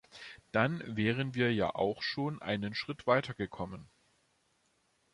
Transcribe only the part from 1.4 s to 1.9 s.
ja